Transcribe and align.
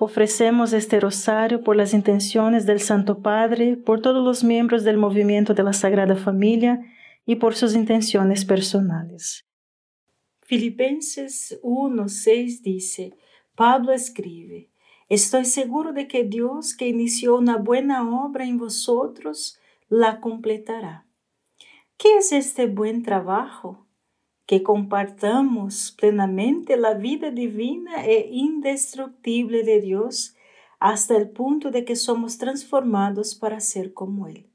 Ofrecemos 0.00 0.72
este 0.72 0.98
rosario 0.98 1.62
por 1.62 1.76
las 1.76 1.94
intenciones 1.94 2.66
del 2.66 2.80
Santo 2.80 3.20
Padre, 3.20 3.76
por 3.76 4.02
todos 4.02 4.24
los 4.24 4.42
miembros 4.42 4.82
del 4.82 4.96
movimiento 4.96 5.54
de 5.54 5.62
la 5.62 5.72
Sagrada 5.72 6.16
Familia 6.16 6.80
y 7.24 7.36
por 7.36 7.54
sus 7.54 7.74
intenciones 7.74 8.44
personales. 8.44 9.46
Filipenses 10.42 11.58
1:6 11.62 12.62
dice, 12.62 13.14
Pablo 13.54 13.92
escribe, 13.92 14.68
Estoy 15.08 15.44
seguro 15.44 15.92
de 15.92 16.08
que 16.08 16.24
Dios 16.24 16.74
que 16.74 16.88
inició 16.88 17.36
una 17.36 17.56
buena 17.56 18.02
obra 18.24 18.46
en 18.46 18.58
vosotros, 18.58 19.58
la 19.88 20.20
completará. 20.20 21.06
¿Qué 21.96 22.16
es 22.16 22.32
este 22.32 22.66
buen 22.66 23.02
trabajo? 23.02 23.83
Que 24.46 24.62
compartamos 24.62 25.94
plenamente 25.98 26.76
la 26.76 26.94
vida 26.94 27.30
divina 27.30 28.04
e 28.04 28.28
indestructible 28.30 29.62
de 29.62 29.80
Dios 29.80 30.36
hasta 30.78 31.16
el 31.16 31.30
punto 31.30 31.70
de 31.70 31.84
que 31.84 31.96
somos 31.96 32.36
transformados 32.36 33.34
para 33.34 33.60
ser 33.60 33.94
como 33.94 34.26
Él. 34.26 34.46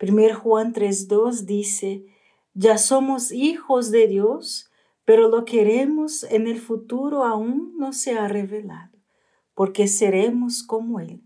1 0.00 0.34
Juan 0.40 0.72
3.2 0.72 1.44
dice, 1.44 2.06
ya 2.54 2.78
somos 2.78 3.32
hijos 3.32 3.90
de 3.90 4.08
Dios, 4.08 4.70
pero 5.04 5.28
lo 5.28 5.44
queremos 5.44 6.24
en 6.24 6.46
el 6.46 6.58
futuro 6.58 7.24
aún 7.24 7.74
no 7.76 7.92
se 7.92 8.18
ha 8.18 8.28
revelado, 8.28 8.98
porque 9.54 9.88
seremos 9.88 10.62
como 10.62 11.00
Él. 11.00 11.22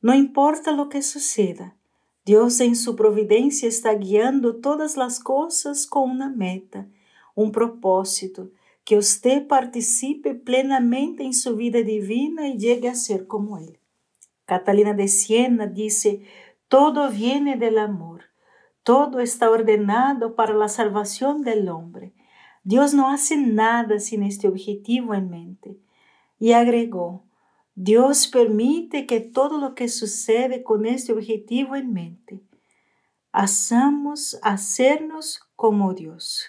No 0.00 0.14
importa 0.14 0.72
lo 0.72 0.88
que 0.88 1.02
suceda, 1.02 1.76
Dios 2.24 2.60
en 2.60 2.74
su 2.74 2.96
providencia 2.96 3.68
está 3.68 3.94
guiando 3.94 4.56
todas 4.56 4.96
las 4.96 5.20
cosas 5.20 5.86
con 5.86 6.10
una 6.10 6.30
meta, 6.30 6.88
un 7.34 7.52
propósito, 7.52 8.50
que 8.84 8.96
usted 8.96 9.46
participe 9.46 10.34
plenamente 10.34 11.22
en 11.24 11.34
su 11.34 11.56
vida 11.56 11.82
divina 11.82 12.48
y 12.48 12.58
llegue 12.58 12.88
a 12.88 12.94
ser 12.94 13.26
como 13.26 13.58
Él. 13.58 13.78
Catalina 14.46 14.94
de 14.94 15.08
Siena 15.08 15.66
dice, 15.66 16.22
todo 16.68 17.10
viene 17.10 17.56
del 17.56 17.78
amor, 17.78 18.24
todo 18.82 19.20
está 19.20 19.50
ordenado 19.50 20.34
para 20.34 20.54
la 20.54 20.68
salvación 20.68 21.42
del 21.42 21.68
hombre. 21.68 22.12
Dios 22.62 22.94
no 22.94 23.10
hace 23.10 23.36
nada 23.36 23.98
sin 23.98 24.22
este 24.22 24.48
objetivo 24.48 25.14
en 25.14 25.28
mente. 25.28 25.78
Y 26.38 26.52
agregó, 26.52 27.24
Dios 27.76 28.28
permite 28.28 29.04
que 29.04 29.20
todo 29.20 29.58
lo 29.58 29.74
que 29.74 29.88
sucede 29.88 30.62
con 30.62 30.86
este 30.86 31.12
objetivo 31.12 31.74
en 31.74 31.92
mente, 31.92 32.40
hagamos 33.32 34.38
hacernos 34.42 35.40
como 35.56 35.92
Dios. 35.92 36.46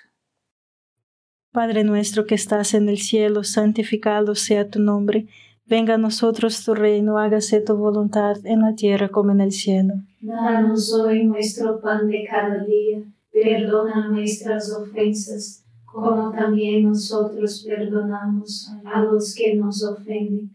Padre 1.52 1.84
nuestro 1.84 2.28
que 2.28 2.36
estás 2.36 2.76
en 2.76 2.90
el 2.90 3.00
cielo, 3.00 3.44
santificado 3.44 4.36
sea 4.36 4.70
tu 4.70 4.80
nombre. 4.80 5.28
Venga 5.66 5.96
a 5.96 5.98
nosotros 5.98 6.64
tu 6.64 6.76
reino, 6.76 7.18
hágase 7.18 7.60
tu 7.60 7.76
voluntad 7.76 8.38
en 8.46 8.62
la 8.62 8.76
tierra 8.76 9.10
como 9.10 9.32
en 9.32 9.42
el 9.42 9.52
cielo. 9.52 9.96
Danos 10.22 10.94
hoy 10.94 11.26
nuestro 11.26 11.80
pan 11.82 12.08
de 12.08 12.28
cada 12.30 12.64
día, 12.64 13.02
perdona 13.32 14.10
nuestras 14.10 14.72
ofensas, 14.72 15.66
como 15.86 16.32
también 16.32 16.84
nosotros 16.84 17.66
perdonamos 17.68 18.70
a 18.84 19.02
los 19.02 19.34
que 19.34 19.56
nos 19.56 19.84
ofenden 19.84 20.55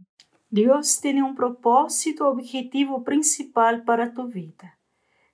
Dios 0.53 0.99
tiene 0.99 1.23
un 1.23 1.35
propósito 1.35 2.27
objetivo 2.27 3.05
principal 3.05 3.85
para 3.85 4.13
tu 4.13 4.27
vida, 4.27 4.77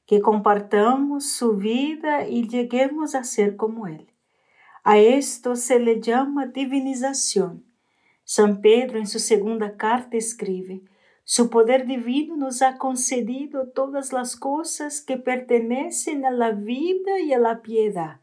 que 0.06 0.22
compartamos 0.22 1.26
su 1.26 1.54
vida 1.58 2.28
y 2.28 2.48
lleguemos 2.48 3.16
a 3.16 3.24
ser 3.24 3.56
como 3.56 3.88
Él. 3.88 4.12
A 4.84 5.00
esto 5.00 5.56
se 5.56 5.80
le 5.80 6.02
llama 6.02 6.46
divinización. 6.46 7.66
San 8.26 8.62
Pedro 8.62 9.00
en 9.00 9.08
su 9.08 9.18
segunda 9.18 9.76
carta 9.76 10.18
escribe, 10.18 10.84
su 11.24 11.50
poder 11.50 11.88
divino 11.88 12.38
nos 12.38 12.62
ha 12.62 12.78
concedido 12.78 13.70
todas 13.70 14.14
las 14.14 14.36
cosas 14.36 15.02
que 15.02 15.18
pertenecen 15.18 16.28
a 16.28 16.32
la 16.32 16.52
vida 16.52 17.20
y 17.22 17.34
a 17.34 17.40
la 17.40 17.64
piedad, 17.64 18.20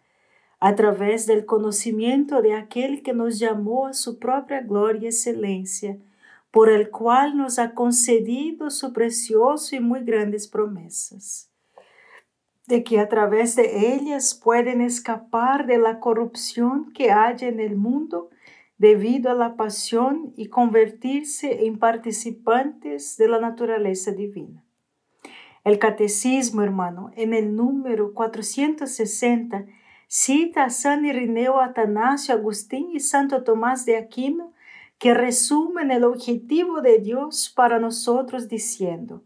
a 0.61 0.77
través 0.77 1.27
del 1.27 1.45
conocimiento 1.45 2.41
de 2.41 2.55
aquel 2.55 3.03
que 3.03 3.15
nos 3.15 3.41
llamó 3.41 3.89
a 3.89 3.95
su 3.95 4.21
propia 4.21 4.61
gloria 4.61 5.03
y 5.03 5.07
excelencia, 5.07 5.99
por 6.55 6.71
el 6.71 6.89
cual 6.91 7.37
nos 7.37 7.59
ha 7.59 7.75
concedido 7.75 8.71
su 8.71 8.93
precioso 8.93 9.75
y 9.75 9.81
muy 9.81 10.05
grandes 10.05 10.47
promesas, 10.47 11.51
de 12.69 12.85
que 12.85 13.01
a 13.01 13.09
través 13.09 13.57
de 13.57 13.93
ellas 13.93 14.41
pueden 14.41 14.81
escapar 14.81 15.67
de 15.67 15.79
la 15.79 15.99
corrupción 15.99 16.93
que 16.93 17.11
haya 17.11 17.49
en 17.49 17.59
el 17.59 17.75
mundo 17.75 18.31
debido 18.79 19.33
a 19.33 19.35
la 19.35 19.57
pasión 19.57 20.33
y 20.37 20.47
convertirse 20.47 21.67
en 21.67 21.81
participantes 21.81 23.17
de 23.17 23.27
la 23.27 23.41
naturaleza 23.41 24.13
divina. 24.13 24.65
El 25.65 25.81
catecismo, 25.81 26.63
hermano, 26.63 27.11
en 27.17 27.35
el 27.35 27.57
número 27.57 28.15
460, 28.15 29.67
cita 30.07 30.63
a 30.63 30.71
San 30.71 31.05
Irineo 31.05 31.59
Atanasio 31.59 32.33
Agustín 32.33 32.91
y 32.93 33.01
Santo 33.01 33.43
Tomás 33.43 33.85
de 33.87 33.97
Aquino, 33.97 34.54
que 35.05 35.13
resumen 35.13 35.91
el 35.91 36.03
objetivo 36.03 36.81
de 36.81 36.99
Dios 36.99 37.53
para 37.55 37.79
nosotros 37.79 38.49
diciendo, 38.49 39.23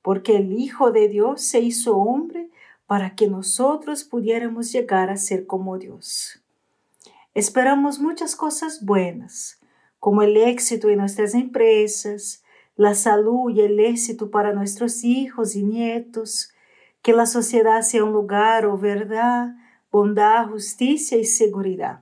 porque 0.00 0.36
el 0.36 0.54
Hijo 0.54 0.90
de 0.90 1.06
Dios 1.06 1.42
se 1.42 1.60
hizo 1.60 1.98
hombre 1.98 2.48
para 2.86 3.14
que 3.14 3.28
nosotros 3.28 4.04
pudiéramos 4.04 4.72
llegar 4.72 5.10
a 5.10 5.18
ser 5.18 5.44
como 5.44 5.76
Dios. 5.76 6.42
Esperamos 7.34 7.98
muchas 8.00 8.34
cosas 8.36 8.82
buenas, 8.86 9.60
como 10.00 10.22
el 10.22 10.34
éxito 10.38 10.88
en 10.88 10.96
nuestras 10.96 11.34
empresas, 11.34 12.42
la 12.74 12.94
salud 12.94 13.50
y 13.50 13.60
el 13.60 13.80
éxito 13.80 14.30
para 14.30 14.54
nuestros 14.54 15.04
hijos 15.04 15.56
y 15.56 15.62
nietos, 15.62 16.54
que 17.02 17.12
la 17.12 17.26
sociedad 17.26 17.82
sea 17.82 18.02
un 18.02 18.14
lugar 18.14 18.64
o 18.64 18.78
verdad, 18.78 19.54
bondad, 19.92 20.48
justicia 20.48 21.18
y 21.18 21.26
seguridad. 21.26 22.00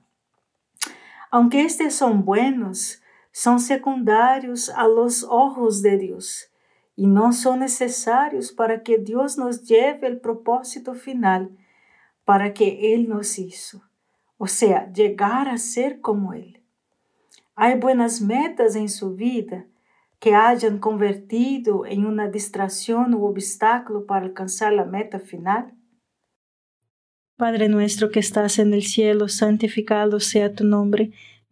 Aunque 1.32 1.62
estos 1.62 1.92
son 1.92 2.24
buenos, 2.24 3.02
son 3.38 3.60
secundarios 3.60 4.70
a 4.70 4.88
los 4.88 5.22
ojos 5.24 5.82
de 5.82 5.98
Dios 5.98 6.50
y 6.94 7.06
no 7.06 7.34
son 7.34 7.60
necesarios 7.60 8.50
para 8.50 8.82
que 8.82 8.96
Dios 8.96 9.36
nos 9.36 9.64
lleve 9.64 10.06
el 10.06 10.20
propósito 10.20 10.94
final 10.94 11.50
para 12.24 12.54
que 12.54 12.94
Él 12.94 13.08
nos 13.08 13.38
hizo 13.38 13.82
o 14.38 14.46
sea, 14.46 14.92
llegar 14.92 15.48
a 15.48 15.58
ser 15.58 16.00
como 16.00 16.34
Él. 16.34 16.62
Hay 17.54 17.78
buenas 17.78 18.20
metas 18.20 18.76
en 18.76 18.88
su 18.88 19.14
vida 19.14 19.66
que 20.18 20.34
hayan 20.34 20.78
convertido 20.78 21.86
en 21.86 22.06
una 22.06 22.28
distracción 22.28 23.14
o 23.14 23.24
obstáculo 23.24 24.06
para 24.06 24.26
alcanzar 24.26 24.72
la 24.72 24.84
meta 24.84 25.20
final? 25.20 25.74
Padre 27.36 27.68
nuestro 27.68 28.10
que 28.10 28.20
estás 28.20 28.58
en 28.58 28.72
el 28.72 28.82
cielo, 28.82 29.28
santificado 29.28 30.20
sea 30.20 30.54
tu 30.54 30.64
nombre. 30.64 31.12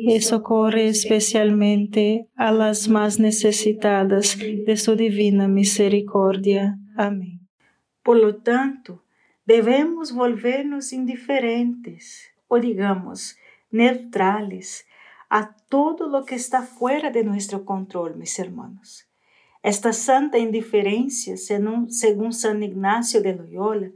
y 0.00 0.20
socorre 0.20 0.86
especialmente 0.86 2.28
a 2.36 2.52
las 2.52 2.88
más 2.88 3.18
necesitadas 3.18 4.38
de 4.38 4.76
su 4.76 4.94
divina 4.94 5.48
misericordia. 5.48 6.78
Amén. 6.96 7.40
Por 8.04 8.18
lo 8.18 8.36
tanto, 8.36 9.02
debemos 9.44 10.12
volvernos 10.12 10.92
indiferentes 10.92 12.30
o 12.46 12.60
digamos 12.60 13.36
neutrales 13.72 14.86
a 15.30 15.56
todo 15.68 16.08
lo 16.08 16.24
que 16.24 16.36
está 16.36 16.62
fuera 16.62 17.10
de 17.10 17.24
nuestro 17.24 17.64
control, 17.64 18.16
mis 18.16 18.38
hermanos. 18.38 19.08
Esta 19.64 19.92
santa 19.92 20.38
indiferencia, 20.38 21.36
según 21.36 22.32
San 22.32 22.62
Ignacio 22.62 23.20
de 23.20 23.34
Loyola, 23.34 23.90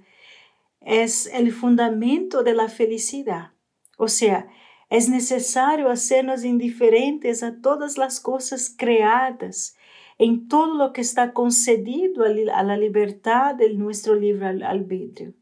es 0.81 1.27
el 1.27 1.53
fundamento 1.53 2.43
de 2.43 2.55
la 2.55 2.69
felicidad. 2.69 3.53
O 3.97 4.09
sea, 4.09 4.49
es 4.93 5.09
necesario 5.09 5.89
hacernos 5.89 6.45
indiferentes 6.45 7.43
a 7.43 7.63
todas 7.63 7.97
las 7.97 8.21
cosas 8.21 8.75
creadas, 8.77 9.75
en 10.19 10.49
todo 10.49 10.75
lo 10.75 10.93
que 10.93 11.01
está 11.01 11.33
concedido 11.33 12.25
a 12.25 12.63
la 12.63 12.77
libertad 12.77 13.55
de 13.55 13.73
nuestro 13.73 14.15
libre 14.15 14.49
albedrío. 14.49 15.33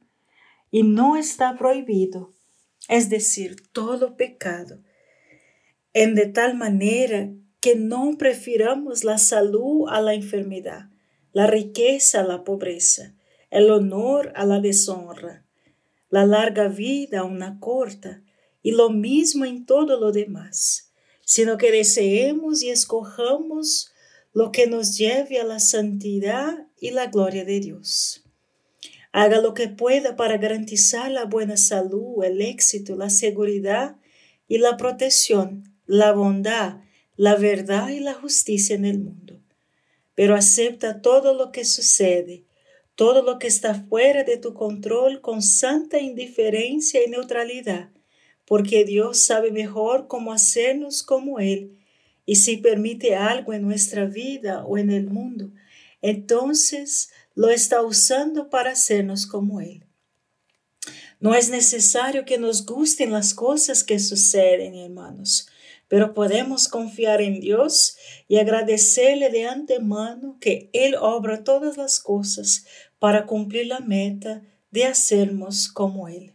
Y 0.70 0.84
no 0.84 1.16
está 1.16 1.58
prohibido, 1.58 2.32
es 2.88 3.10
decir, 3.10 3.56
todo 3.72 4.16
pecado, 4.16 4.78
en 5.94 6.14
de 6.14 6.26
tal 6.26 6.56
manera 6.56 7.30
que 7.60 7.74
no 7.74 8.16
prefiramos 8.18 9.02
la 9.02 9.18
salud 9.18 9.88
a 9.90 10.00
la 10.00 10.14
enfermedad, 10.14 10.90
la 11.32 11.48
riqueza 11.48 12.20
a 12.20 12.24
la 12.24 12.44
pobreza, 12.44 13.16
el 13.50 13.68
honor 13.72 14.32
a 14.36 14.46
la 14.46 14.60
deshonra, 14.60 15.44
la 16.08 16.24
larga 16.24 16.68
vida 16.68 17.20
a 17.20 17.24
una 17.24 17.58
corta, 17.58 18.22
y 18.62 18.72
lo 18.72 18.90
mismo 18.90 19.44
en 19.44 19.66
todo 19.66 19.98
lo 19.98 20.12
demás, 20.12 20.92
sino 21.24 21.56
que 21.56 21.70
deseemos 21.70 22.62
y 22.62 22.70
escojamos 22.70 23.92
lo 24.32 24.52
que 24.52 24.66
nos 24.66 24.96
lleve 24.96 25.40
a 25.40 25.44
la 25.44 25.58
santidad 25.58 26.66
y 26.80 26.90
la 26.90 27.06
gloria 27.06 27.44
de 27.44 27.60
Dios. 27.60 28.24
Haga 29.12 29.40
lo 29.40 29.54
que 29.54 29.68
pueda 29.68 30.14
para 30.14 30.38
garantizar 30.38 31.10
la 31.10 31.24
buena 31.24 31.56
salud, 31.56 32.22
el 32.22 32.40
éxito, 32.42 32.96
la 32.96 33.10
seguridad 33.10 33.96
y 34.46 34.58
la 34.58 34.76
protección, 34.76 35.74
la 35.86 36.12
bondad, 36.12 36.78
la 37.16 37.34
verdad 37.34 37.88
y 37.88 38.00
la 38.00 38.14
justicia 38.14 38.76
en 38.76 38.84
el 38.84 38.98
mundo. 39.00 39.40
Pero 40.14 40.36
acepta 40.36 41.02
todo 41.02 41.34
lo 41.34 41.50
que 41.50 41.64
sucede, 41.64 42.44
todo 42.94 43.22
lo 43.22 43.38
que 43.38 43.48
está 43.48 43.74
fuera 43.74 44.22
de 44.22 44.36
tu 44.36 44.54
control 44.54 45.20
con 45.20 45.42
santa 45.42 45.98
indiferencia 45.98 47.04
y 47.04 47.10
neutralidad, 47.10 47.90
porque 48.50 48.84
Dios 48.84 49.22
sabe 49.22 49.52
mejor 49.52 50.08
cómo 50.08 50.32
hacernos 50.32 51.04
como 51.04 51.38
Él. 51.38 51.78
Y 52.26 52.34
si 52.34 52.56
permite 52.56 53.14
algo 53.14 53.52
en 53.52 53.62
nuestra 53.62 54.06
vida 54.06 54.64
o 54.64 54.76
en 54.76 54.90
el 54.90 55.06
mundo, 55.06 55.52
entonces 56.02 57.12
lo 57.36 57.48
está 57.48 57.80
usando 57.80 58.50
para 58.50 58.72
hacernos 58.72 59.24
como 59.28 59.60
Él. 59.60 59.86
No 61.20 61.36
es 61.36 61.48
necesario 61.50 62.24
que 62.24 62.38
nos 62.38 62.66
gusten 62.66 63.12
las 63.12 63.34
cosas 63.34 63.84
que 63.84 64.00
suceden, 64.00 64.74
hermanos, 64.74 65.46
pero 65.86 66.12
podemos 66.12 66.66
confiar 66.66 67.20
en 67.20 67.38
Dios 67.38 67.98
y 68.26 68.38
agradecerle 68.38 69.30
de 69.30 69.46
antemano 69.46 70.38
que 70.40 70.70
Él 70.72 70.96
obra 71.00 71.44
todas 71.44 71.76
las 71.76 72.00
cosas 72.00 72.66
para 72.98 73.26
cumplir 73.26 73.68
la 73.68 73.78
meta 73.78 74.42
de 74.72 74.86
hacernos 74.86 75.68
como 75.68 76.08
Él. 76.08 76.34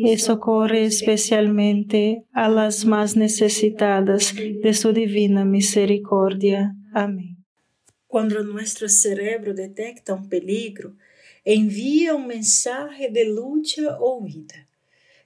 y 0.00 0.18
socorre 0.18 0.84
especialmente 0.84 2.24
a 2.32 2.48
las 2.48 2.84
más 2.84 3.16
necesitadas 3.16 4.34
de 4.34 4.74
su 4.74 4.92
divina 4.92 5.44
misericordia. 5.44 6.74
Amén. 6.94 7.44
Cuando 8.06 8.42
nuestro 8.42 8.88
cerebro 8.88 9.54
detecta 9.54 10.14
un 10.14 10.28
peligro, 10.28 10.94
envía 11.44 12.14
un 12.14 12.26
mensaje 12.26 13.10
de 13.10 13.24
lucha 13.24 13.98
o 13.98 14.18
huida. 14.18 14.68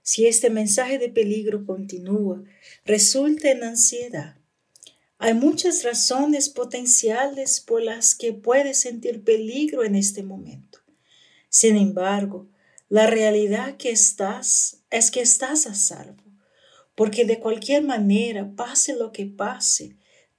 Si 0.03 0.27
este 0.27 0.51
mensaje 0.51 0.99
de 0.99 1.09
peligro 1.09 1.65
continúa, 1.65 2.43
resulta 2.85 3.51
en 3.51 3.63
ansiedad. 3.63 4.37
Hay 5.19 5.35
muchas 5.35 5.85
razones 5.85 6.49
potenciales 6.49 7.61
por 7.61 7.83
las 7.83 8.17
que 8.17 8.33
puedes 8.33 8.81
sentir 8.81 9.23
peligro 9.23 9.85
en 9.85 9.95
este 9.95 10.25
momento. 10.25 10.81
Sin 11.49 11.77
embargo, 11.77 12.49
la 12.93 13.07
realidad 13.07 13.79
que 13.79 13.89
estás 13.89 14.83
es 14.91 15.11
que 15.11 15.23
estás 15.23 15.67
a 15.67 15.75
salvo, 15.75 16.25
porque 16.95 17.25
de 17.25 17.41
cualquier 17.41 17.83
manera, 17.83 18.53
pase 18.55 18.95
lo 18.95 19.13
que 19.13 19.25
pase, 19.25 19.97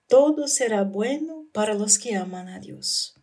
todo 0.08 0.47
será 0.47 0.84
bueno 0.84 1.47
para 1.51 1.73
los 1.73 1.97
que 1.97 2.15
aman 2.15 2.49
a 2.49 2.60
Dios. 2.60 3.15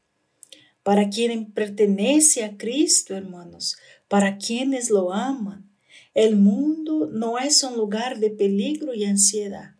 Para 0.83 1.11
quien 1.11 1.52
pertenece 1.52 2.42
a 2.42 2.57
Cristo, 2.57 3.14
hermanos, 3.14 3.76
para 4.09 4.37
quienes 4.37 4.90
lo 4.90 5.12
aman, 5.12 5.70
el 6.12 6.35
mundo 6.35 7.09
no 7.12 7.38
es 7.38 7.62
un 7.62 7.76
lugar 7.76 8.18
de 8.18 8.31
peligro 8.31 8.94
y 8.94 9.04
ansiedad. 9.04 9.76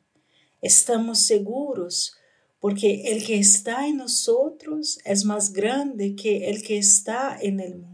Estamos 0.63 1.23
seguros 1.23 2.15
porque 2.61 3.11
el 3.11 3.25
que 3.25 3.41
está 3.41 3.89
en 3.89 3.97
nosotros 3.97 5.01
es 5.05 5.25
más 5.25 5.53
grande 5.53 6.15
que 6.15 6.51
el 6.51 6.63
que 6.63 6.79
está 6.79 7.37
en 7.43 7.59
el 7.59 7.79
mundo. 7.79 7.90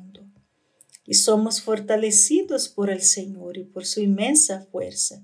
Y 1.06 1.14
somos 1.14 1.62
fortalecidos 1.62 2.68
por 2.68 2.90
el 2.90 3.02
Señor 3.02 3.56
y 3.56 3.64
por 3.64 3.86
su 3.86 4.00
inmensa 4.00 4.66
fuerza. 4.72 5.22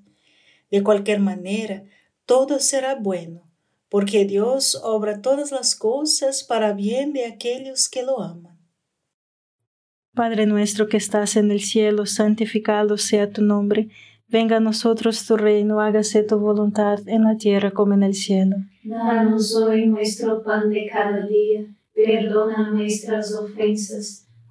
De 0.70 0.82
cualquier 0.82 1.20
manera, 1.20 1.84
todo 2.24 2.60
será 2.60 2.94
bueno 2.94 3.52
porque 3.92 4.24
Dios 4.24 4.80
obra 4.82 5.20
todas 5.20 5.52
las 5.52 5.76
cosas 5.76 6.44
para 6.44 6.72
bien 6.72 7.12
de 7.12 7.26
aquellos 7.26 7.90
que 7.90 8.02
lo 8.02 8.22
aman. 8.22 8.56
Padre 10.14 10.46
nuestro 10.46 10.88
que 10.88 10.96
estás 10.96 11.36
en 11.36 11.50
el 11.50 11.60
cielo, 11.60 12.06
santificado 12.06 12.96
sea 12.96 13.30
tu 13.30 13.42
nombre. 13.42 13.90
Venga 14.28 14.56
a 14.56 14.60
nosotros 14.60 15.26
tu 15.26 15.36
reino, 15.36 15.78
hágase 15.78 16.22
tu 16.22 16.38
voluntad 16.38 17.00
en 17.06 17.24
la 17.24 17.36
tierra 17.36 17.72
como 17.72 17.92
en 17.92 18.02
el 18.02 18.14
cielo. 18.14 18.56
Danos 18.82 19.54
hoy 19.56 19.84
nuestro 19.84 20.42
pan 20.42 20.70
de 20.70 20.88
cada 20.90 21.26
día, 21.26 21.66
perdona 21.94 22.70
nuestras 22.70 23.34
ofensas, 23.34 24.26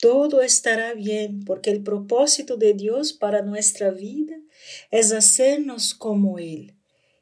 Todo 0.00 0.40
estará 0.40 0.94
bien 0.94 1.44
porque 1.44 1.70
el 1.70 1.82
propósito 1.82 2.56
de 2.56 2.72
Dios 2.72 3.12
para 3.12 3.42
nuestra 3.42 3.90
vida 3.90 4.36
es 4.90 5.12
hacernos 5.12 5.94
como 5.94 6.38
Él. 6.38 6.74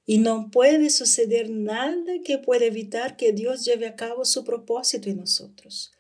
Y 0.07 0.19
no 0.19 0.49
puede 0.51 0.89
suceder 0.89 1.51
nada 1.51 2.15
que 2.25 2.39
pueda 2.39 2.65
evitar 2.65 3.17
que 3.17 3.33
Dios 3.33 3.65
lleve 3.65 3.87
a 3.87 3.97
cabo 3.97 4.25
su 4.25 4.45
propósito 4.45 5.11
en 5.11 5.19
nosotros. 5.19 5.93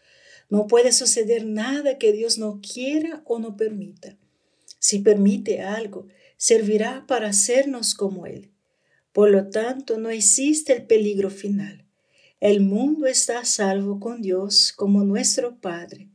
No 0.49 0.67
puede 0.67 0.93
suceder 0.93 1.45
nada 1.45 1.99
que 1.99 2.12
Dios 2.12 2.38
no 2.38 2.61
quiera 2.62 3.23
o 3.27 3.38
no 3.38 3.57
permita. 3.57 4.17
Si 4.79 5.01
permite 5.01 5.61
algo, 5.61 6.07
servirá 6.37 7.05
para 7.07 7.29
hacernos 7.29 7.95
como 7.95 8.25
Él. 8.25 8.51
Por 9.12 9.31
lo 9.31 9.51
tanto, 9.51 9.99
no 9.99 10.11
existe 10.11 10.73
el 10.73 10.87
peligro 10.87 11.29
final. 11.29 11.85
El 12.41 12.61
mundo 12.61 13.07
está 13.07 13.41
a 13.41 13.45
salvo 13.45 13.99
con 13.99 14.23
Dios 14.23 14.73
como 14.73 15.03
nuestro 15.03 15.61
Padre, 15.61 16.09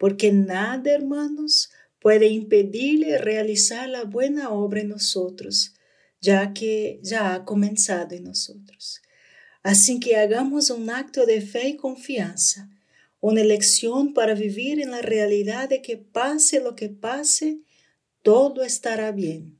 porque 0.00 0.32
nada, 0.32 0.90
hermanos, 0.92 1.70
puede 2.00 2.28
impedirle 2.28 3.18
realizar 3.18 3.86
la 3.86 4.04
buena 4.04 4.48
obra 4.48 4.80
en 4.80 4.88
nosotros, 4.88 5.74
ya 6.22 6.54
que 6.54 7.00
ya 7.02 7.34
ha 7.34 7.44
comenzado 7.44 8.14
en 8.16 8.24
nosotros. 8.24 9.02
Así 9.62 10.00
que 10.00 10.16
hagamos 10.16 10.70
un 10.70 10.88
acto 10.88 11.26
de 11.26 11.42
fe 11.42 11.68
y 11.68 11.76
confianza, 11.76 12.70
una 13.20 13.42
elección 13.42 14.14
para 14.14 14.32
vivir 14.32 14.80
en 14.80 14.90
la 14.90 15.02
realidad 15.02 15.68
de 15.68 15.82
que 15.82 15.98
pase 15.98 16.60
lo 16.60 16.74
que 16.74 16.88
pase, 16.88 17.58
todo 18.22 18.62
estará 18.62 19.12
bien. 19.12 19.59